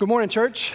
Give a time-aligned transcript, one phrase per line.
[0.00, 0.72] Good morning, church.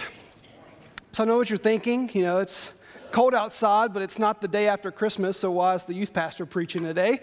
[1.10, 2.08] So I know what you're thinking.
[2.12, 2.70] You know, it's
[3.10, 6.46] cold outside, but it's not the day after Christmas, so why is the youth pastor
[6.46, 7.18] preaching today?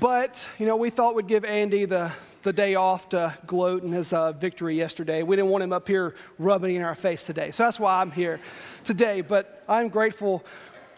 [0.00, 2.10] But, you know, we thought we'd give Andy the,
[2.44, 5.22] the day off to gloat in his uh, victory yesterday.
[5.22, 7.50] We didn't want him up here rubbing in our face today.
[7.50, 8.40] So that's why I'm here
[8.82, 9.20] today.
[9.20, 10.46] But I'm grateful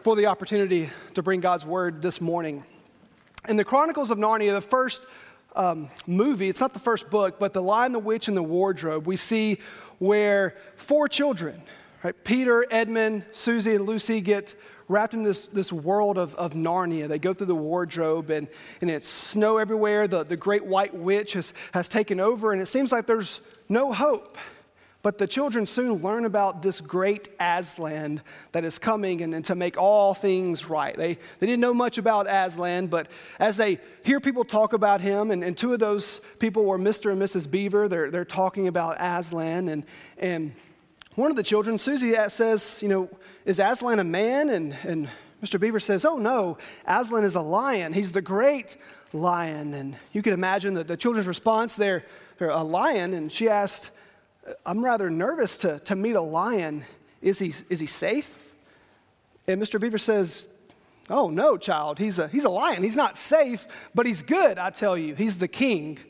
[0.04, 2.64] for the opportunity to bring God's word this morning.
[3.48, 5.06] In the Chronicles of Narnia, the first
[5.56, 9.08] um, movie, it's not the first book, but The Lion, the Witch, and the Wardrobe,
[9.08, 9.58] we see
[9.98, 11.62] where four children,
[12.02, 14.54] right, Peter, Edmund, Susie, and Lucy, get
[14.88, 17.08] wrapped in this, this world of, of Narnia.
[17.08, 18.46] They go through the wardrobe, and,
[18.80, 20.06] and it's snow everywhere.
[20.06, 23.92] The, the great white witch has, has taken over, and it seems like there's no
[23.92, 24.38] hope.
[25.06, 29.54] But the children soon learn about this great Aslan that is coming and, and, to
[29.54, 30.96] make all things right.
[30.96, 33.06] They, they didn't know much about Aslan, but
[33.38, 37.12] as they hear people talk about him, and, and two of those people were Mr.
[37.12, 37.48] and Mrs.
[37.48, 39.68] Beaver, they're, they're talking about Aslan.
[39.68, 39.84] And,
[40.18, 40.52] and
[41.14, 43.10] one of the children, Susie, says, You know,
[43.44, 44.48] is Aslan a man?
[44.48, 45.08] And, and
[45.40, 45.60] Mr.
[45.60, 47.92] Beaver says, Oh, no, Aslan is a lion.
[47.92, 48.76] He's the great
[49.12, 49.72] lion.
[49.72, 51.76] And you can imagine the, the children's response.
[51.76, 52.02] They're
[52.40, 53.14] a lion.
[53.14, 53.92] And she asked,
[54.64, 56.84] I'm rather nervous to, to meet a lion.
[57.22, 58.52] Is he, is he safe?
[59.46, 59.80] And Mr.
[59.80, 60.46] Beaver says,
[61.08, 61.98] Oh, no, child.
[61.98, 62.82] He's a, he's a lion.
[62.82, 65.14] He's not safe, but he's good, I tell you.
[65.14, 66.00] He's the king.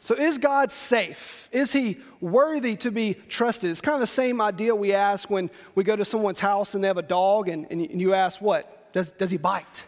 [0.00, 1.48] So, is God safe?
[1.50, 3.70] Is he worthy to be trusted?
[3.70, 6.84] It's kind of the same idea we ask when we go to someone's house and
[6.84, 8.92] they have a dog, and, and you ask, What?
[8.92, 9.84] Does, does he bite?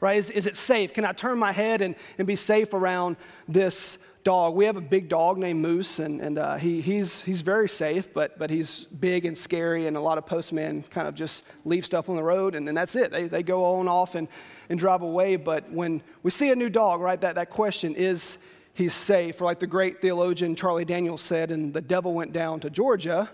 [0.00, 0.16] Right?
[0.16, 0.94] Is, is it safe?
[0.94, 3.16] Can I turn my head and, and be safe around
[3.48, 4.54] this dog.
[4.54, 8.12] We have a big dog named Moose, and, and uh, he, he's, he's very safe,
[8.12, 11.86] but, but he's big and scary, and a lot of postmen kind of just leave
[11.86, 13.10] stuff on the road, and, and that's it.
[13.10, 14.28] They, they go on off and,
[14.68, 15.36] and drive away.
[15.36, 18.38] But when we see a new dog, right, that, that question is
[18.74, 19.40] he safe?
[19.40, 23.30] Or like the great theologian Charlie Daniels said, and the devil went down to Georgia.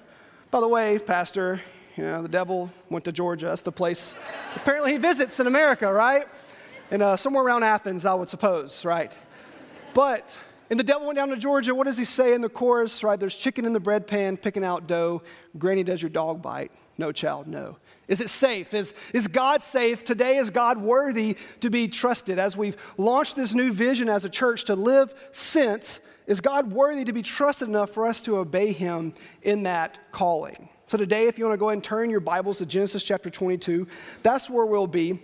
[0.51, 1.61] By the way, Pastor,
[1.97, 3.47] you know, the devil went to Georgia.
[3.47, 4.17] That's the place
[4.57, 6.27] apparently he visits in America, right?
[6.91, 9.13] And uh, somewhere around Athens, I would suppose, right?
[9.95, 10.37] But
[10.71, 11.75] and the devil went down to Georgia.
[11.75, 13.03] What does he say in the chorus?
[13.03, 13.19] Right?
[13.19, 15.23] There's chicken in the bread pan, picking out dough.
[15.59, 16.71] Granny, does your dog bite?
[16.97, 17.77] No, child, no.
[18.07, 18.75] Is it safe?
[18.75, 20.05] Is, is God safe?
[20.05, 22.39] Today, is God worthy to be trusted?
[22.39, 27.05] As we've launched this new vision as a church to live sent, is God worthy
[27.05, 30.69] to be trusted enough for us to obey Him in that calling?
[30.87, 33.89] So, today, if you want to go and turn your Bibles to Genesis chapter 22,
[34.23, 35.19] that's where we'll be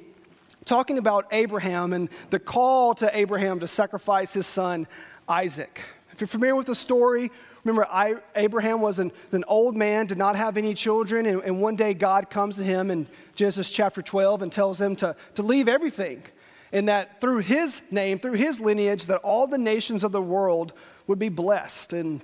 [0.65, 4.87] talking about Abraham and the call to Abraham to sacrifice his son
[5.31, 5.81] Isaac.
[6.11, 7.31] If you're familiar with the story,
[7.63, 11.63] remember I, Abraham was an, an, old man, did not have any children, and, and,
[11.63, 15.43] one day God comes to him in Genesis chapter 12 and tells him to, to
[15.43, 16.25] leave everything.
[16.73, 20.73] And that through his name, through his lineage, that all the nations of the world
[21.07, 21.93] would be blessed.
[21.93, 22.23] And,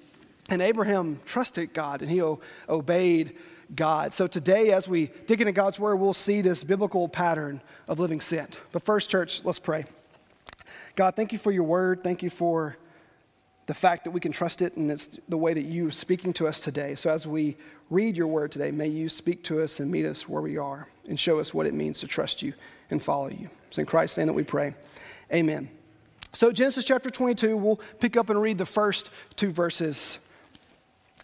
[0.48, 3.36] and Abraham trusted God and he o- obeyed
[3.74, 4.14] God.
[4.14, 8.20] So today, as we dig into God's word, we'll see this biblical pattern of living
[8.20, 8.60] sent.
[8.70, 9.84] But first, church, let's pray.
[10.94, 12.04] God, thank you for your word.
[12.04, 12.76] Thank you for
[13.66, 16.32] the fact that we can trust it, and it's the way that you are speaking
[16.34, 16.94] to us today.
[16.94, 17.56] So as we
[17.90, 20.88] read your word today, may you speak to us and meet us where we are
[21.08, 22.54] and show us what it means to trust you
[22.90, 23.50] and follow you.
[23.68, 24.74] It's in Christ's name that we pray.
[25.32, 25.68] Amen.
[26.32, 30.18] So, Genesis chapter 22, we'll pick up and read the first two verses.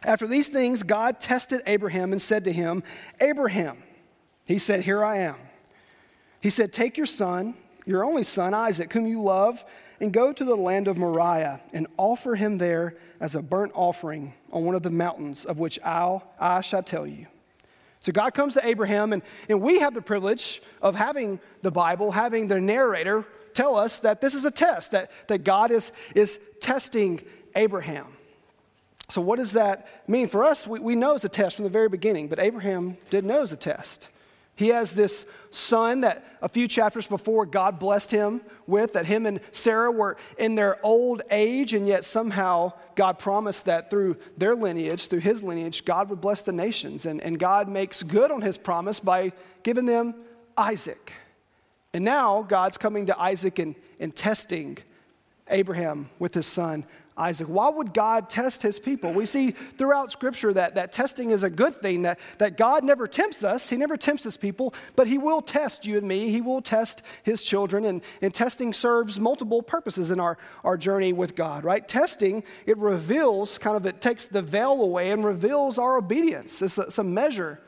[0.03, 2.83] After these things, God tested Abraham and said to him,
[3.21, 3.83] Abraham,
[4.47, 5.37] he said, Here I am.
[6.41, 7.55] He said, Take your son,
[7.87, 9.65] your only son, Isaac, whom you love
[10.03, 14.35] and go to the land of Moriah and offer him there as a burnt offering
[14.51, 17.29] on one of the mountains of which I'll, I shall tell you.
[18.01, 22.11] So God comes to Abraham, and, and we have the privilege of having the Bible,
[22.11, 23.25] having the narrator
[23.55, 27.21] tell us that this is a test, that, that God is, is testing
[27.55, 28.07] Abraham.
[29.09, 30.27] So, what does that mean?
[30.27, 33.29] For us, we, we know it's a test from the very beginning, but Abraham didn't
[33.29, 34.09] know it's a test.
[34.55, 39.27] He has this son that a few chapters before God blessed him with, that him
[39.27, 44.55] and Sarah were in their old age, and yet somehow God promised that through their
[44.55, 47.07] lineage, through his lineage, God would bless the nations.
[47.07, 49.33] And, and God makes good on his promise by
[49.63, 50.15] giving them
[50.57, 51.13] Isaac.
[51.95, 54.79] And now God's coming to Isaac and, and testing
[55.49, 56.87] Abraham with his son
[57.17, 57.47] Isaac.
[57.47, 59.13] Why would God test his people?
[59.13, 63.07] We see throughout Scripture that, that testing is a good thing, that, that God never
[63.07, 66.41] tempts us, he never tempts his people, but he will test you and me, he
[66.41, 71.35] will test his children, and, and testing serves multiple purposes in our, our journey with
[71.35, 71.87] God, right?
[71.87, 76.63] Testing, it reveals, kind of, it takes the veil away and reveals our obedience.
[76.63, 77.61] It's a, it's a measure.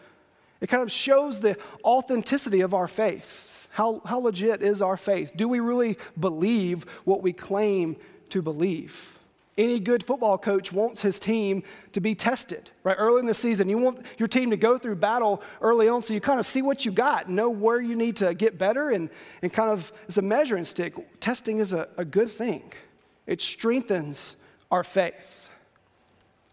[0.62, 3.50] It kind of shows the authenticity of our faith.
[3.68, 5.32] How, how legit is our faith?
[5.36, 7.96] Do we really believe what we claim
[8.30, 9.18] to believe?
[9.56, 11.62] Any good football coach wants his team
[11.92, 12.96] to be tested, right?
[12.98, 16.12] Early in the season, you want your team to go through battle early on so
[16.12, 19.10] you kind of see what you got, know where you need to get better, and,
[19.42, 22.64] and kind of as a measuring stick, testing is a, a good thing.
[23.26, 24.34] It strengthens
[24.72, 25.48] our faith.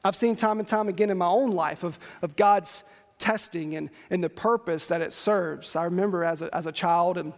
[0.03, 2.83] I've seen time and time again in my own life of, of God's
[3.18, 5.75] testing and, and the purpose that it serves.
[5.75, 7.33] I remember as a, as a child and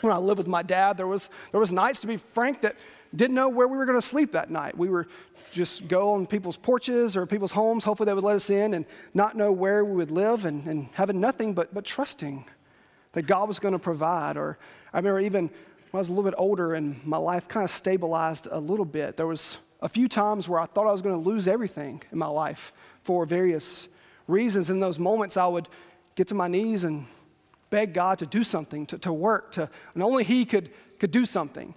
[0.00, 2.76] when I lived with my dad, there was, there was nights, to be frank, that
[3.14, 4.76] didn't know where we were going to sleep that night.
[4.76, 5.06] We were
[5.50, 7.84] just go on people's porches or people's homes.
[7.84, 8.84] Hopefully, they would let us in and
[9.14, 12.44] not know where we would live and, and having nothing but, but trusting
[13.12, 14.36] that God was going to provide.
[14.36, 14.58] Or
[14.92, 17.70] I remember even when I was a little bit older and my life kind of
[17.70, 21.14] stabilized a little bit, there was a few times where I thought I was going
[21.14, 22.72] to lose everything in my life
[23.02, 23.86] for various
[24.26, 24.70] reasons.
[24.70, 25.68] In those moments, I would
[26.16, 27.06] get to my knees and
[27.70, 31.24] beg God to do something, to, to work, to, and only He could, could do
[31.24, 31.74] something.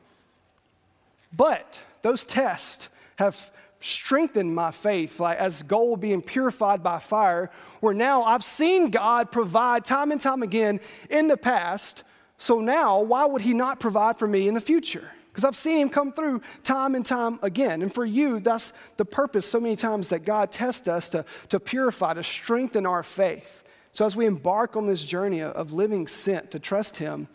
[1.36, 7.94] But those tests have strengthened my faith, like as gold being purified by fire, where
[7.94, 10.80] now I've seen God provide time and time again
[11.10, 12.04] in the past.
[12.38, 15.12] So now, why would He not provide for me in the future?
[15.30, 17.82] Because I've seen Him come through time and time again.
[17.82, 21.60] And for you, that's the purpose so many times that God tests us to, to
[21.60, 23.64] purify, to strengthen our faith.
[23.92, 27.28] So as we embark on this journey of living sent to trust Him,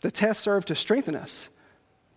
[0.00, 1.48] the tests serve to strengthen us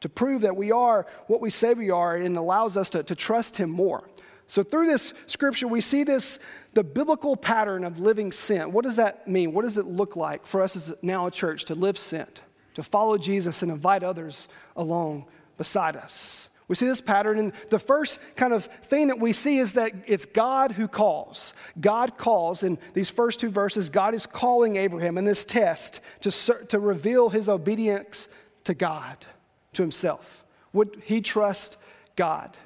[0.02, 3.16] to prove that we are what we say we are and allows us to, to
[3.16, 4.04] trust Him more.
[4.48, 6.38] So, through this scripture, we see this
[6.74, 8.72] the biblical pattern of living sent.
[8.72, 9.54] What does that mean?
[9.54, 12.42] What does it look like for us as now a church to live sent,
[12.74, 15.26] to follow Jesus and invite others along
[15.58, 16.50] beside us?
[16.68, 19.92] We see this pattern, and the first kind of thing that we see is that
[20.08, 21.54] it's God who calls.
[21.80, 23.90] God calls in these first two verses.
[23.90, 26.32] God is calling Abraham in this test to,
[26.70, 28.30] to reveal his obedience
[28.64, 29.26] to God
[29.74, 30.44] to himself?
[30.74, 31.78] Would he trust
[32.16, 32.58] God?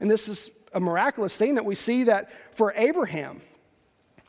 [0.00, 3.40] And this is a miraculous thing that we see that for Abraham,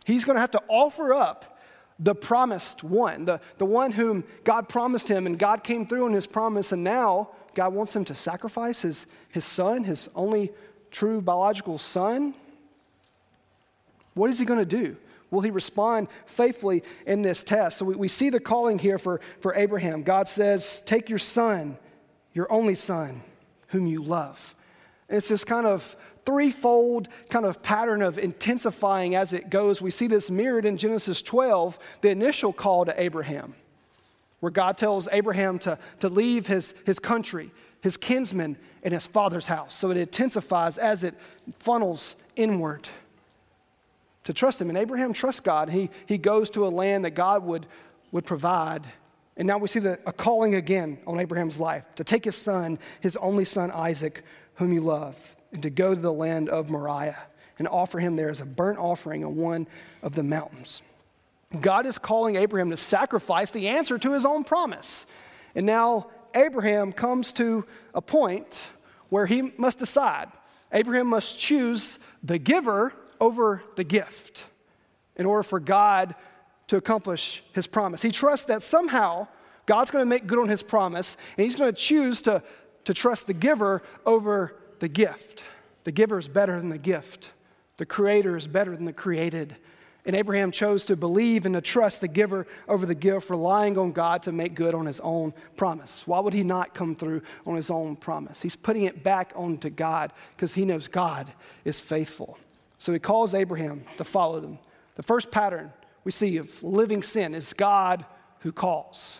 [0.06, 1.58] he's going to have to offer up
[2.00, 6.14] the promised one, the, the one whom God promised him, and God came through in
[6.14, 10.52] his promise, and now God wants him to sacrifice his, his son, his only
[10.92, 12.36] true biological son.
[14.14, 14.96] What is he going to do?
[15.32, 17.80] Will he respond faithfully in this test?
[17.80, 20.04] So we, we see the calling here for, for Abraham.
[20.04, 21.78] God says, Take your son
[22.38, 23.24] your only son,
[23.70, 24.56] whom you love.
[25.10, 29.82] And it's this kind of threefold kind of pattern of intensifying as it goes.
[29.82, 33.56] We see this mirrored in Genesis 12, the initial call to Abraham,
[34.40, 37.50] where God tells Abraham to, to leave his, his country,
[37.82, 39.74] his kinsmen, and his father's house.
[39.74, 41.16] So it intensifies as it
[41.58, 42.88] funnels inward
[44.26, 44.70] to trust him.
[44.70, 45.70] And Abraham trusts God.
[45.70, 47.66] He, he goes to a land that God would,
[48.12, 48.86] would provide
[49.38, 52.80] and now we see the, a calling again on Abraham's life to take his son,
[53.00, 54.24] his only son Isaac,
[54.56, 55.20] whom he loved,
[55.54, 57.18] and to go to the land of Moriah
[57.60, 59.68] and offer him there as a burnt offering on one
[60.02, 60.82] of the mountains.
[61.62, 65.06] God is calling Abraham to sacrifice the answer to his own promise.
[65.56, 68.68] And now Abraham comes to a point
[69.10, 70.30] where he must decide.
[70.74, 74.46] Abraham must choose the giver over the gift
[75.16, 76.16] in order for God
[76.68, 78.02] to accomplish his promise.
[78.02, 79.28] He trusts that somehow
[79.66, 82.42] God's going to make good on his promise, and he's going to choose to,
[82.86, 85.44] to trust the giver over the gift.
[85.84, 87.32] The giver is better than the gift,
[87.78, 89.56] the creator is better than the created.
[90.06, 93.92] And Abraham chose to believe and to trust the giver over the gift, relying on
[93.92, 96.08] God to make good on his own promise.
[96.08, 98.42] Why would he not come through on his own promise?
[98.42, 101.28] He's putting it back onto God because he knows God
[101.66, 102.38] is faithful.
[102.80, 104.60] So he calls Abraham to follow them.
[104.96, 105.74] The first pattern
[106.08, 108.06] we see of living sent is God
[108.40, 109.20] who calls.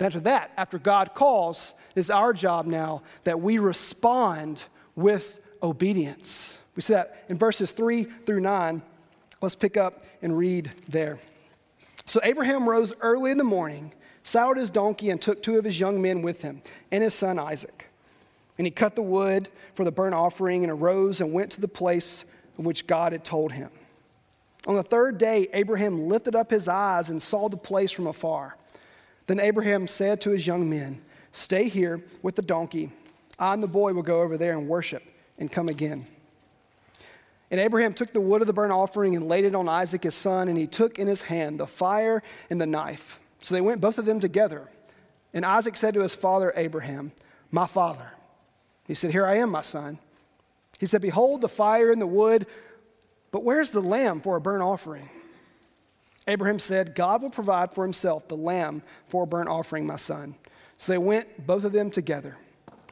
[0.00, 4.64] After that, after God calls, is our job now that we respond
[4.96, 6.58] with obedience.
[6.74, 8.82] We see that in verses 3 through 9.
[9.40, 11.20] Let's pick up and read there.
[12.06, 13.92] So Abraham rose early in the morning,
[14.24, 17.38] saddled his donkey, and took two of his young men with him and his son
[17.38, 17.86] Isaac.
[18.58, 21.68] And he cut the wood for the burnt offering and arose and went to the
[21.68, 22.24] place
[22.56, 23.70] which God had told him.
[24.66, 28.56] On the third day, Abraham lifted up his eyes and saw the place from afar.
[29.26, 31.00] Then Abraham said to his young men,
[31.32, 32.90] Stay here with the donkey.
[33.38, 35.02] I and the boy will go over there and worship
[35.38, 36.06] and come again.
[37.50, 40.14] And Abraham took the wood of the burnt offering and laid it on Isaac his
[40.14, 43.18] son, and he took in his hand the fire and the knife.
[43.40, 44.68] So they went both of them together.
[45.32, 47.12] And Isaac said to his father Abraham,
[47.50, 48.10] My father.
[48.86, 49.98] He said, Here I am, my son.
[50.78, 52.46] He said, Behold, the fire and the wood
[53.30, 55.08] but where's the lamb for a burnt offering?
[56.26, 60.34] Abraham said, God will provide for himself the lamb for a burnt offering, my son.
[60.76, 62.36] So they went, both of them together.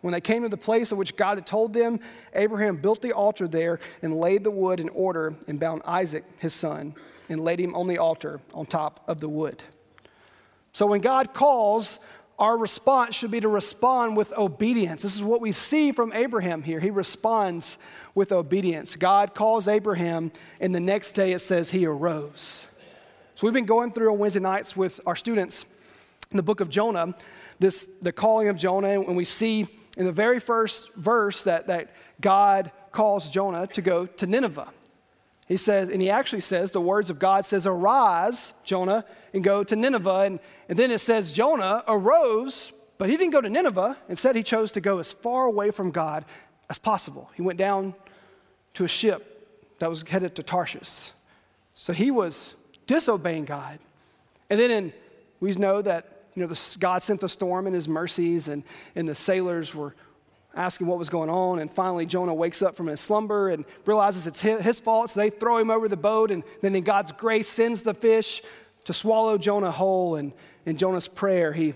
[0.00, 2.00] When they came to the place of which God had told them,
[2.34, 6.54] Abraham built the altar there and laid the wood in order and bound Isaac, his
[6.54, 6.94] son,
[7.28, 9.64] and laid him on the altar on top of the wood.
[10.72, 11.98] So when God calls,
[12.38, 15.02] our response should be to respond with obedience.
[15.02, 16.78] This is what we see from Abraham here.
[16.78, 17.78] He responds
[18.16, 18.96] with obedience.
[18.96, 22.66] God calls Abraham, and the next day it says he arose.
[23.36, 25.66] So we've been going through on Wednesday nights with our students
[26.30, 27.14] in the book of Jonah,
[27.60, 29.68] this the calling of Jonah, and we see
[29.98, 34.72] in the very first verse that, that God calls Jonah to go to Nineveh.
[35.46, 39.04] He says, and he actually says, the words of God says, Arise, Jonah,
[39.34, 40.20] and go to Nineveh.
[40.20, 43.98] And, and then it says, Jonah arose, but he didn't go to Nineveh.
[44.08, 46.24] Instead, he chose to go as far away from God
[46.68, 47.30] as possible.
[47.34, 47.94] He went down
[48.76, 51.10] to a ship that was headed to Tarshish.
[51.74, 52.54] So he was
[52.86, 53.78] disobeying God.
[54.50, 54.92] And then in,
[55.40, 58.62] we know that you know, the, God sent the storm and his mercies, and,
[58.94, 59.94] and the sailors were
[60.54, 61.58] asking what was going on.
[61.58, 65.10] And finally, Jonah wakes up from his slumber and realizes it's his, his fault.
[65.10, 66.30] So they throw him over the boat.
[66.30, 68.42] And then, in God's grace, sends the fish
[68.84, 70.16] to swallow Jonah whole.
[70.16, 70.34] And
[70.66, 71.72] in Jonah's prayer, he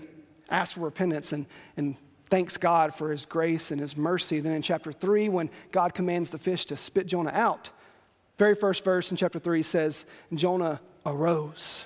[0.51, 1.95] asks for repentance and, and
[2.31, 4.39] thanks God for his grace and his mercy.
[4.39, 7.69] Then in chapter 3, when God commands the fish to spit Jonah out,
[8.39, 11.85] very first verse in chapter 3 says, Jonah arose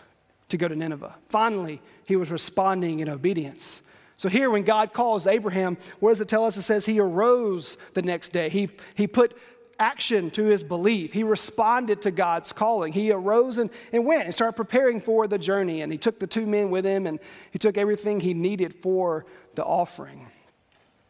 [0.50, 1.16] to go to Nineveh.
[1.28, 3.82] Finally, he was responding in obedience.
[4.18, 6.56] So, here, when God calls Abraham, what does it tell us?
[6.56, 8.48] It says he arose the next day.
[8.48, 9.36] He, he put
[9.78, 11.12] action to his belief.
[11.12, 12.94] He responded to God's calling.
[12.94, 15.82] He arose and, and went and started preparing for the journey.
[15.82, 17.20] And he took the two men with him and
[17.52, 19.26] he took everything he needed for
[19.56, 20.28] the offering.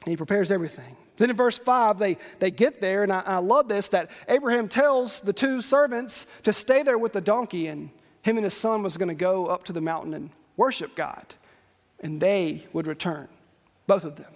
[0.06, 0.96] And he prepares everything.
[1.18, 4.70] Then in verse 5, they, they get there, and I, I love this that Abraham
[4.70, 7.90] tells the two servants to stay there with the donkey, and
[8.22, 11.26] him and his son was going to go up to the mountain and worship God
[12.00, 13.28] and they would return,
[13.88, 14.32] both of them.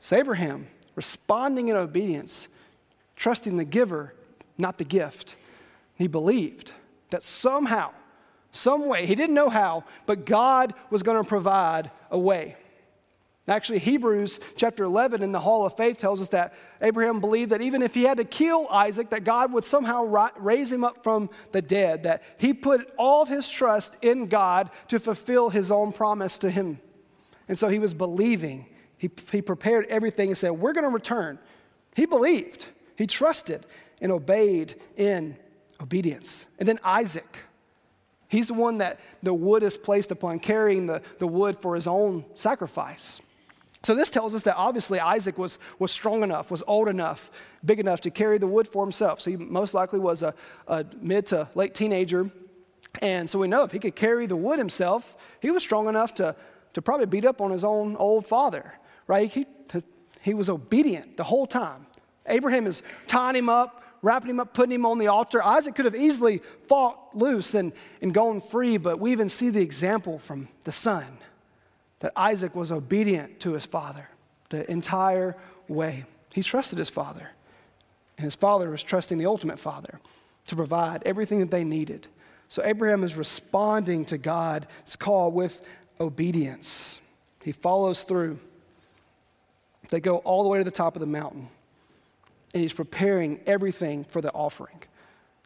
[0.00, 2.48] So Abraham, responding in obedience,
[3.16, 4.14] trusting the giver,
[4.58, 5.36] not the gift,
[5.96, 6.72] he believed
[7.10, 7.92] that somehow,
[8.52, 12.56] some way, he didn't know how, but God was going to provide a way.
[13.46, 17.60] Actually, Hebrews chapter 11 in the Hall of Faith tells us that Abraham believed that
[17.60, 21.28] even if he had to kill Isaac, that God would somehow raise him up from
[21.52, 25.92] the dead, that he put all of his trust in God to fulfill his own
[25.92, 26.80] promise to him.
[27.46, 28.64] And so he was believing.
[28.96, 31.38] He, he prepared everything and said, We're going to return.
[31.94, 33.66] He believed, he trusted,
[34.00, 35.36] and obeyed in
[35.80, 36.46] obedience.
[36.58, 37.38] And then Isaac.
[38.26, 41.86] He's the one that the wood is placed upon, carrying the, the wood for his
[41.86, 43.20] own sacrifice.
[43.84, 47.30] So this tells us that obviously Isaac was, was strong enough, was old enough,
[47.62, 49.20] big enough to carry the wood for himself.
[49.20, 50.34] So he most likely was a,
[50.66, 52.30] a mid to late teenager.
[53.02, 56.14] And so we know if he could carry the wood himself, he was strong enough
[56.14, 56.34] to,
[56.72, 58.72] to probably beat up on his own old father,
[59.06, 59.30] right?
[59.30, 59.46] He,
[60.22, 61.86] he was obedient the whole time.
[62.26, 65.42] Abraham is tying him up, wrapping him up, putting him on the altar.
[65.44, 69.60] Isaac could have easily fought loose and, and gone free, but we even see the
[69.60, 71.18] example from the son
[72.04, 74.06] that Isaac was obedient to his father
[74.50, 75.34] the entire
[75.68, 76.04] way.
[76.34, 77.30] He trusted his father,
[78.18, 80.00] and his father was trusting the ultimate father
[80.48, 82.06] to provide everything that they needed.
[82.50, 84.66] So Abraham is responding to God's
[84.98, 85.62] call with
[85.98, 87.00] obedience.
[87.42, 88.38] He follows through.
[89.88, 91.48] They go all the way to the top of the mountain,
[92.52, 94.82] and he's preparing everything for the offering.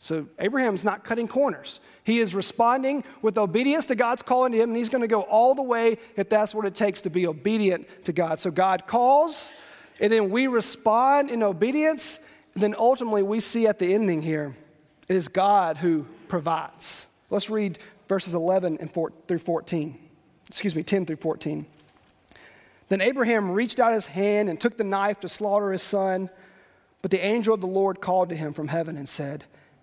[0.00, 1.80] So Abraham's not cutting corners.
[2.04, 5.22] He is responding with obedience to God's calling to him, and he's going to go
[5.22, 8.38] all the way if that's what it takes to be obedient to God.
[8.38, 9.52] So God calls,
[10.00, 12.20] and then we respond in obedience,
[12.54, 14.56] and then ultimately we see at the ending here
[15.08, 17.06] it is God who provides.
[17.30, 19.98] Let's read verses 11 and 4, through 14.
[20.48, 21.66] Excuse me, 10 through 14.
[22.88, 26.30] Then Abraham reached out his hand and took the knife to slaughter his son,
[27.02, 29.44] but the angel of the Lord called to him from heaven and said,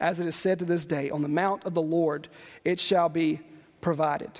[0.00, 2.28] as it is said to this day, on the mount of the Lord
[2.64, 3.40] it shall be
[3.80, 4.30] provided.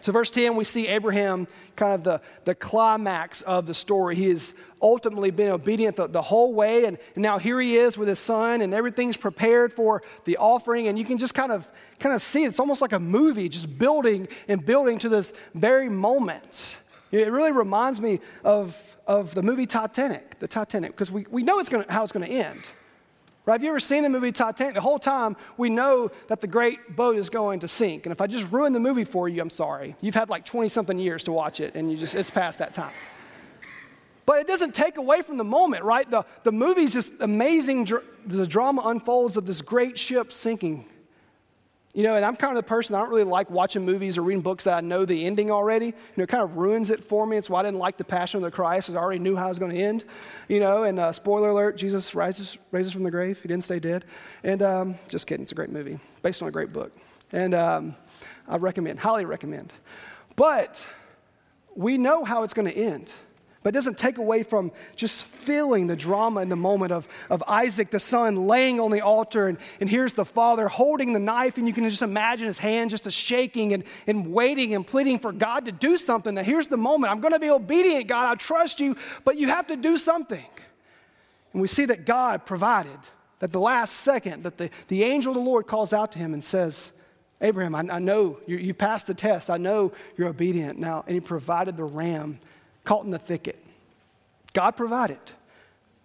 [0.00, 4.14] So, verse 10, we see Abraham kind of the, the climax of the story.
[4.14, 8.06] He has ultimately been obedient the, the whole way, and, now here he is with
[8.06, 10.86] his son, and everything's prepared for the offering.
[10.86, 12.48] And you can just kind of kind of see it.
[12.48, 16.78] It's almost like a movie, just building and building to this very moment.
[17.10, 21.58] It really reminds me of, of the movie Titanic, the Titanic, because we, we know
[21.58, 22.62] it's gonna, how it's going to end.
[23.46, 23.54] Right?
[23.54, 24.74] Have you ever seen the movie Titanic?
[24.74, 28.04] The whole time we know that the great boat is going to sink.
[28.04, 29.94] And if I just ruin the movie for you, I'm sorry.
[30.00, 32.74] You've had like 20 something years to watch it, and you just, it's past that
[32.74, 32.92] time.
[34.26, 36.10] But it doesn't take away from the moment, right?
[36.10, 37.88] The, the movie's just amazing,
[38.26, 40.84] the drama unfolds of this great ship sinking.
[41.96, 44.22] You know, and I'm kind of the person, I don't really like watching movies or
[44.22, 45.86] reading books that I know the ending already.
[45.86, 47.38] You know, it kind of ruins it for me.
[47.38, 49.46] It's why I didn't like The Passion of the Christ, because I already knew how
[49.46, 50.04] it was going to end.
[50.46, 53.40] You know, and uh, spoiler alert, Jesus rises, raises from the grave.
[53.40, 54.04] He didn't stay dead.
[54.44, 56.92] And um, just kidding, it's a great movie, based on a great book.
[57.32, 57.96] And um,
[58.46, 59.72] I recommend, highly recommend.
[60.36, 60.84] But
[61.74, 63.14] we know how it's going to end.
[63.66, 67.42] But it doesn't take away from just feeling the drama in the moment of, of
[67.48, 71.58] Isaac, the son, laying on the altar, and, and here's the father holding the knife,
[71.58, 75.18] and you can just imagine his hand just a shaking and, and waiting and pleading
[75.18, 76.36] for God to do something.
[76.36, 77.10] Now, here's the moment.
[77.10, 78.26] I'm going to be obedient, God.
[78.26, 78.94] I trust you,
[79.24, 80.46] but you have to do something.
[81.52, 83.00] And we see that God provided,
[83.40, 86.34] that the last second, that the, the angel of the Lord calls out to him
[86.34, 86.92] and says,
[87.40, 89.50] Abraham, I, I know you, you passed the test.
[89.50, 91.02] I know you're obedient now.
[91.08, 92.38] And he provided the ram
[92.86, 93.62] caught in the thicket.
[94.54, 95.18] God provided.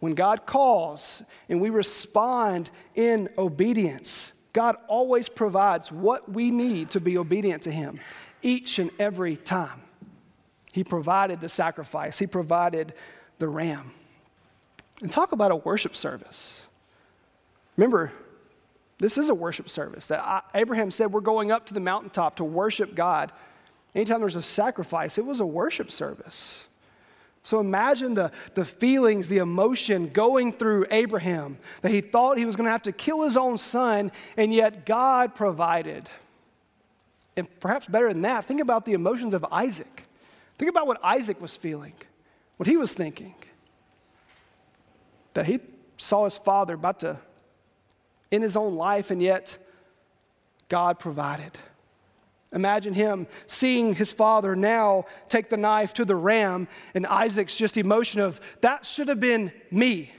[0.01, 6.99] When God calls and we respond in obedience, God always provides what we need to
[6.99, 7.99] be obedient to Him
[8.41, 9.81] each and every time.
[10.73, 12.93] He provided the sacrifice, He provided
[13.39, 13.93] the ram.
[15.01, 16.65] And talk about a worship service.
[17.77, 18.11] Remember,
[18.97, 22.43] this is a worship service that Abraham said we're going up to the mountaintop to
[22.43, 23.31] worship God.
[23.95, 26.65] Anytime there's a sacrifice, it was a worship service.
[27.43, 32.55] So imagine the, the feelings, the emotion going through Abraham that he thought he was
[32.55, 36.07] going to have to kill his own son, and yet God provided.
[37.35, 40.05] And perhaps better than that, think about the emotions of Isaac.
[40.57, 41.93] Think about what Isaac was feeling,
[42.57, 43.33] what he was thinking.
[45.33, 45.59] That he
[45.97, 47.17] saw his father about to
[48.31, 49.57] end his own life, and yet
[50.69, 51.57] God provided.
[52.53, 57.77] Imagine him seeing his father now take the knife to the ram, and Isaac's just
[57.77, 60.11] emotion of, that should have been me.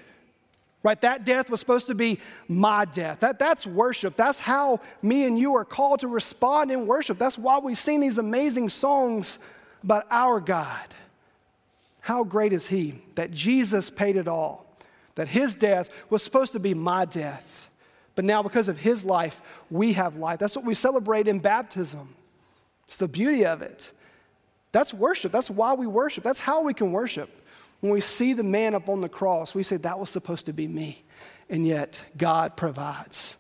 [0.83, 1.01] Right?
[1.03, 2.18] That death was supposed to be
[2.49, 3.21] my death.
[3.21, 4.16] That, that's worship.
[4.16, 7.18] That's how me and you are called to respond in worship.
[7.18, 9.38] That's why we sing these amazing songs
[9.85, 10.88] about our God.
[12.01, 14.66] How great is He that Jesus paid it all,
[15.14, 17.71] that His death was supposed to be my death.
[18.16, 19.40] But now, because of His life,
[19.71, 20.40] we have life.
[20.40, 22.16] That's what we celebrate in baptism.
[22.92, 23.90] It's the beauty of it.
[24.70, 25.33] That's worship.
[25.33, 26.22] That's why we worship.
[26.22, 27.31] That's how we can worship.
[27.81, 30.52] When we see the man up on the cross, we say, That was supposed to
[30.52, 31.02] be me.
[31.48, 33.38] And yet, God provides.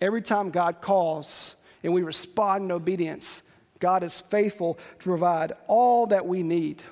[0.00, 3.42] Every time God calls and we respond in obedience,
[3.78, 6.82] God is faithful to provide all that we need.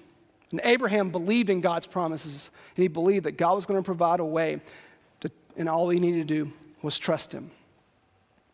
[0.52, 4.20] And Abraham believed in God's promises, and he believed that God was going to provide
[4.20, 4.60] a way,
[5.22, 7.50] to, and all he needed to do was trust him.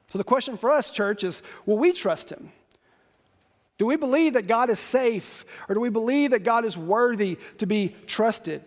[0.08, 2.50] So the question for us, church, is will we trust him?
[3.78, 7.38] Do we believe that God is safe, or do we believe that God is worthy
[7.58, 8.64] to be trusted?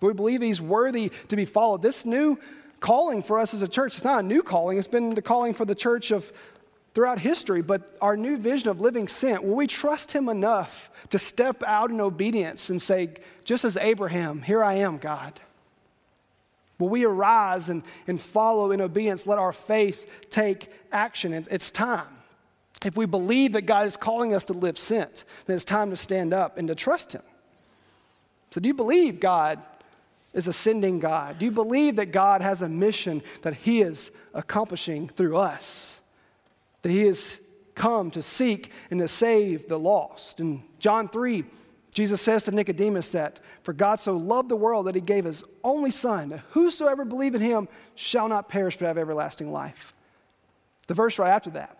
[0.00, 1.82] Do we believe He's worthy to be followed?
[1.82, 2.38] This new
[2.80, 5.52] calling for us as a church, it's not a new calling, it's been the calling
[5.52, 6.32] for the church of
[6.94, 11.18] throughout history, but our new vision of living sent, will we trust Him enough to
[11.18, 13.10] step out in obedience and say,
[13.44, 15.38] just as Abraham, here I am, God?
[16.78, 19.26] Will we arise and, and follow in obedience?
[19.26, 21.32] Let our faith take action.
[21.34, 22.17] It's time.
[22.84, 25.96] If we believe that God is calling us to live sent, then it's time to
[25.96, 27.22] stand up and to trust Him.
[28.50, 29.60] So, do you believe God
[30.32, 31.38] is a sending God?
[31.38, 36.00] Do you believe that God has a mission that He is accomplishing through us?
[36.82, 37.38] That He has
[37.74, 40.38] come to seek and to save the lost?
[40.38, 41.44] In John 3,
[41.92, 45.42] Jesus says to Nicodemus that, For God so loved the world that He gave His
[45.64, 49.92] only Son, that whosoever believe in Him shall not perish but have everlasting life.
[50.86, 51.77] The verse right after that,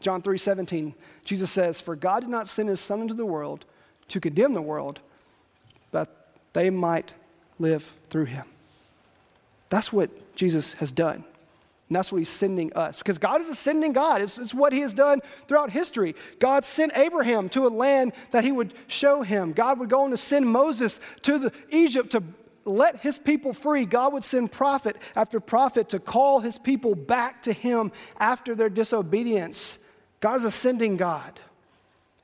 [0.00, 3.64] John 3 17, Jesus says, For God did not send his Son into the world
[4.08, 5.00] to condemn the world,
[5.90, 7.12] but they might
[7.58, 8.44] live through him.
[9.68, 11.24] That's what Jesus has done.
[11.88, 12.98] And that's what he's sending us.
[12.98, 14.20] Because God is a sending God.
[14.20, 16.14] It's, it's, what he has done throughout history.
[16.38, 19.52] God sent Abraham to a land that he would show him.
[19.52, 22.22] God would go on to send Moses to the, Egypt to
[22.66, 23.86] let his people free.
[23.86, 28.68] God would send prophet after prophet to call his people back to him after their
[28.68, 29.78] disobedience.
[30.20, 31.40] God is a sending God.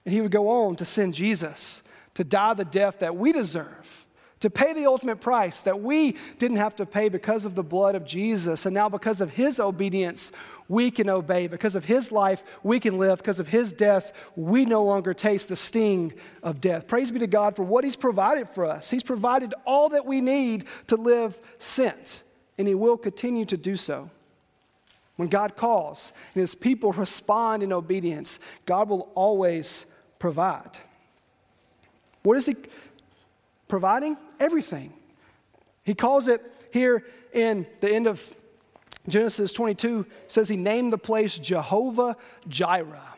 [0.05, 1.83] And he would go on to send Jesus
[2.15, 4.07] to die the death that we deserve,
[4.41, 7.95] to pay the ultimate price that we didn't have to pay because of the blood
[7.95, 8.67] of Jesus.
[8.67, 10.31] And now, because of his obedience,
[10.69, 11.47] we can obey.
[11.47, 13.19] Because of his life, we can live.
[13.19, 16.87] Because of his death, we no longer taste the sting of death.
[16.87, 18.91] Praise be to God for what he's provided for us.
[18.91, 22.23] He's provided all that we need to live sent,
[22.59, 24.11] and he will continue to do so.
[25.16, 29.87] When God calls and his people respond in obedience, God will always
[30.18, 30.79] provide.
[32.22, 32.57] What is he
[33.68, 34.16] providing?
[34.40, 34.92] Everything.
[35.85, 38.35] He calls it here in the end of
[39.07, 42.16] Genesis 22 says he named the place Jehovah
[42.48, 43.14] Jireh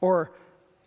[0.00, 0.32] or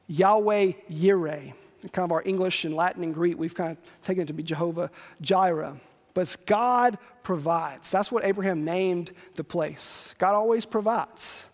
[0.07, 1.53] Yahweh Yireh.
[1.91, 4.43] Kind of our English and Latin and Greek, we've kind of taken it to be
[4.43, 4.89] Jehovah
[5.21, 5.79] Jireh.
[6.13, 7.91] But God provides.
[7.91, 10.13] That's what Abraham named the place.
[10.17, 11.45] God always provides.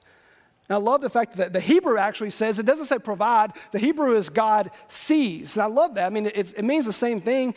[0.70, 3.80] And I love the fact that the Hebrew actually says, it doesn't say provide, the
[3.80, 5.56] Hebrew is God sees.
[5.56, 6.06] And I love that.
[6.06, 7.56] I mean, it means the same thing,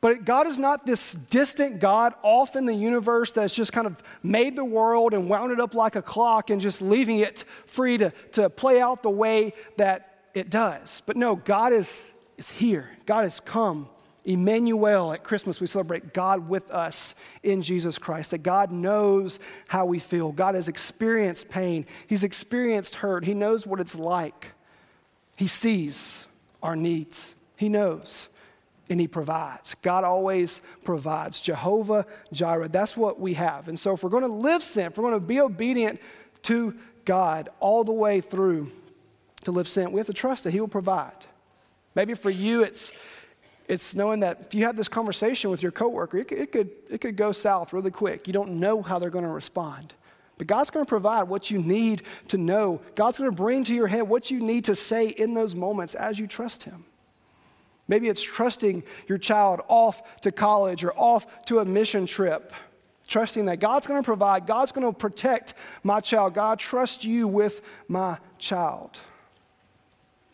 [0.00, 4.02] but God is not this distant God off in the universe that's just kind of
[4.22, 7.98] made the world and wound it up like a clock and just leaving it free
[7.98, 11.02] to, to play out the way that it does.
[11.04, 12.90] But no, God is, is here.
[13.04, 13.88] God has come.
[14.24, 19.86] Emmanuel, at Christmas, we celebrate God with us in Jesus Christ, that God knows how
[19.86, 20.32] we feel.
[20.32, 24.48] God has experienced pain, He's experienced hurt, He knows what it's like.
[25.36, 26.26] He sees
[26.62, 28.28] our needs, He knows
[28.90, 29.74] and He provides.
[29.82, 31.40] God always provides.
[31.40, 33.68] Jehovah Jireh, that's what we have.
[33.68, 36.00] And so, if we're going to live sent, if we're going to be obedient
[36.42, 38.70] to God all the way through
[39.44, 41.12] to live sent, we have to trust that He will provide.
[41.94, 42.92] Maybe for you, it's
[43.70, 47.00] it's knowing that if you have this conversation with your coworker, it, it, could, it
[47.00, 48.26] could go south really quick.
[48.26, 49.94] You don't know how they're going to respond.
[50.38, 52.80] But God's going to provide what you need to know.
[52.96, 55.94] God's going to bring to your head what you need to say in those moments
[55.94, 56.84] as you trust Him.
[57.86, 62.52] Maybe it's trusting your child off to college or off to a mission trip.
[63.06, 65.54] Trusting that God's going to provide, God's going to protect
[65.84, 66.34] my child.
[66.34, 68.98] God, trust you with my child.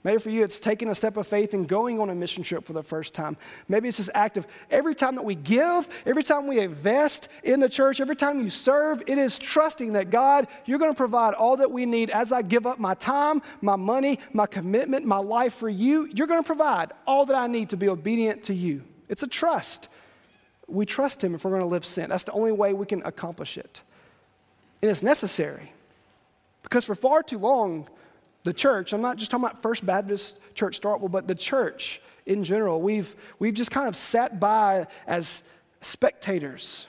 [0.07, 2.65] Maybe for you, it's taking a step of faith and going on a mission trip
[2.65, 3.37] for the first time.
[3.67, 7.59] Maybe it's this act of every time that we give, every time we invest in
[7.59, 11.35] the church, every time you serve, it is trusting that God, you're going to provide
[11.35, 15.17] all that we need as I give up my time, my money, my commitment, my
[15.17, 16.09] life for you.
[16.15, 18.85] You're going to provide all that I need to be obedient to you.
[19.09, 19.89] It's a trust.
[20.69, 22.11] We trust Him if we're going to live sent.
[22.11, 23.81] That's the only way we can accomplish it.
[24.83, 25.73] And it's necessary
[26.63, 27.89] because for far too long,
[28.47, 32.45] the church, I'm not just talking about First Baptist Church Starkville, but the church in
[32.45, 35.43] general, we've, we've just kind of sat by as
[35.81, 36.87] spectators.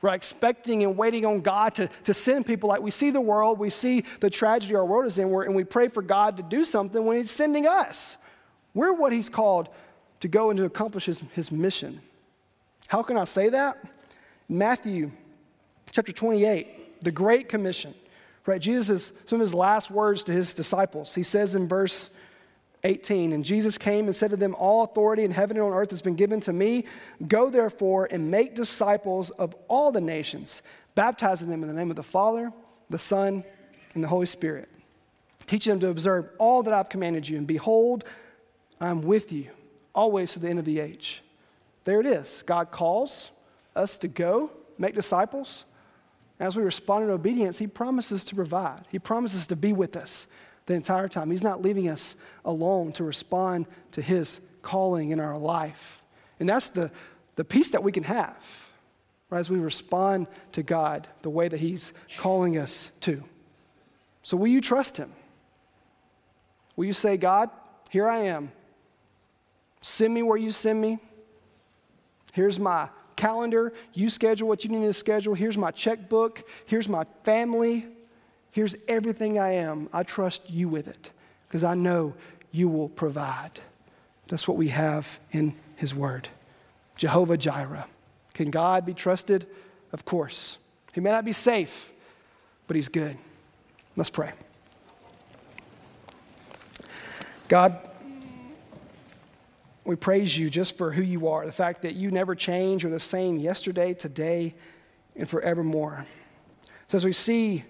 [0.00, 3.58] We're expecting and waiting on God to, to send people like we see the world,
[3.58, 6.64] we see the tragedy our world is in, and we pray for God to do
[6.64, 8.16] something when He's sending us.
[8.72, 9.68] We're what He's called
[10.20, 12.00] to go and to accomplish His, his mission.
[12.86, 13.84] How can I say that?
[14.48, 15.10] Matthew
[15.90, 17.94] chapter 28, the Great Commission.
[18.46, 18.60] Right?
[18.60, 22.10] Jesus, some of his last words to his disciples, he says in verse
[22.84, 25.90] 18, and Jesus came and said to them, All authority in heaven and on earth
[25.90, 26.86] has been given to me.
[27.26, 30.62] Go therefore and make disciples of all the nations,
[30.94, 32.52] baptizing them in the name of the Father,
[32.88, 33.44] the Son,
[33.94, 34.68] and the Holy Spirit,
[35.46, 37.36] teaching them to observe all that I've commanded you.
[37.36, 38.04] And behold,
[38.80, 39.50] I'm with you
[39.94, 41.22] always to the end of the age.
[41.84, 42.42] There it is.
[42.46, 43.30] God calls
[43.76, 45.64] us to go make disciples.
[46.40, 48.86] As we respond in obedience, He promises to provide.
[48.90, 50.26] He promises to be with us
[50.66, 51.30] the entire time.
[51.30, 56.02] He's not leaving us alone to respond to His calling in our life.
[56.40, 56.90] And that's the,
[57.36, 58.70] the peace that we can have
[59.28, 63.22] right, as we respond to God the way that He's calling us to.
[64.22, 65.12] So, will you trust Him?
[66.74, 67.50] Will you say, God,
[67.90, 68.50] here I am.
[69.82, 70.98] Send me where you send me.
[72.32, 72.88] Here's my
[73.20, 73.74] calendar.
[73.92, 75.34] You schedule what you need to schedule.
[75.34, 76.42] Here's my checkbook.
[76.64, 77.86] Here's my family.
[78.50, 79.90] Here's everything I am.
[79.92, 81.10] I trust you with it
[81.46, 82.14] because I know
[82.50, 83.60] you will provide.
[84.28, 86.28] That's what we have in His Word.
[86.96, 87.86] Jehovah Jireh.
[88.32, 89.46] Can God be trusted?
[89.92, 90.56] Of course.
[90.94, 91.92] He may not be safe,
[92.66, 93.18] but He's good.
[93.96, 94.32] Let's pray.
[97.48, 97.89] God,
[99.90, 102.92] we praise you just for who you are, the fact that you never change, you're
[102.92, 104.54] the same yesterday, today,
[105.16, 106.06] and forevermore.
[106.86, 107.64] So, as we see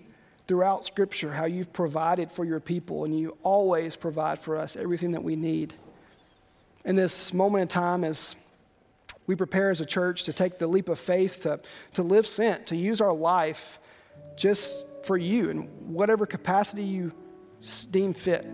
[0.47, 5.13] throughout Scripture how you've provided for your people, and you always provide for us everything
[5.13, 5.73] that we need.
[6.85, 8.37] In this moment in time, as
[9.27, 11.59] we prepare as a church to take the leap of faith, to,
[11.95, 13.79] to live sent, to use our life
[14.37, 15.59] just for you in
[15.95, 17.13] whatever capacity you
[17.91, 18.47] deem fit.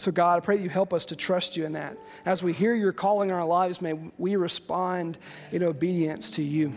[0.00, 1.94] So, God, I pray that you help us to trust you in that.
[2.24, 5.18] As we hear your calling in our lives, may we respond
[5.52, 6.68] in obedience to you.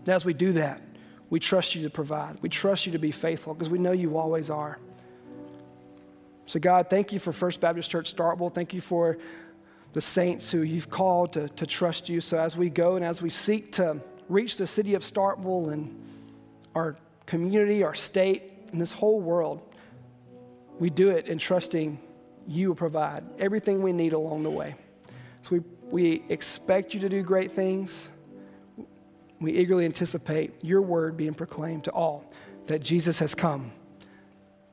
[0.00, 0.82] And as we do that,
[1.30, 2.38] we trust you to provide.
[2.42, 4.80] We trust you to be faithful because we know you always are.
[6.46, 8.52] So, God, thank you for First Baptist Church Starkville.
[8.52, 9.18] Thank you for
[9.92, 12.20] the saints who you've called to, to trust you.
[12.20, 15.96] So, as we go and as we seek to reach the city of Starkville and
[16.74, 19.62] our community, our state, and this whole world,
[20.80, 22.00] we do it in trusting
[22.46, 24.74] you will provide everything we need along the way.
[25.42, 28.10] So we, we expect you to do great things.
[29.40, 32.32] We eagerly anticipate your word being proclaimed to all
[32.66, 33.72] that Jesus has come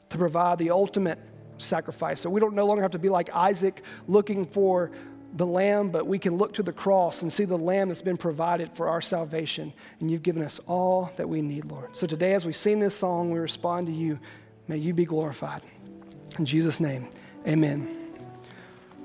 [0.10, 1.20] to provide the ultimate
[1.58, 2.22] sacrifice.
[2.22, 4.92] So we don't no longer have to be like Isaac looking for
[5.36, 8.18] the lamb, but we can look to the cross and see the lamb that's been
[8.18, 9.74] provided for our salvation.
[10.00, 11.96] And you've given us all that we need, Lord.
[11.98, 14.20] So today, as we sing this song, we respond to you.
[14.68, 15.62] May you be glorified.
[16.38, 17.10] In Jesus' name.
[17.48, 17.98] Amen.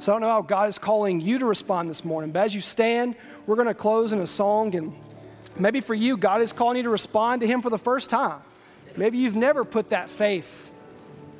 [0.00, 2.54] So I don't know how God is calling you to respond this morning, but as
[2.54, 4.74] you stand, we're going to close in a song.
[4.76, 4.94] And
[5.58, 8.40] maybe for you, God is calling you to respond to Him for the first time.
[8.96, 10.72] Maybe you've never put that faith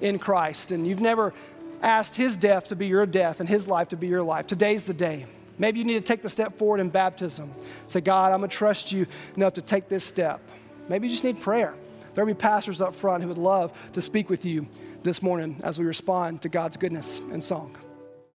[0.01, 1.35] in Christ and you've never
[1.83, 4.49] asked His death to be your death and His life to be your life.
[4.49, 5.27] Today's the day.
[5.57, 7.53] Maybe you need to take the step forward in baptism.
[7.89, 9.07] Say, God, I'm going to trust you
[9.37, 10.41] enough to take this step.
[10.89, 11.75] Maybe you just need prayer.
[12.15, 14.67] There'll be pastors up front who would love to speak with you
[15.09, 17.75] this morning as we respond to God's goodness and song.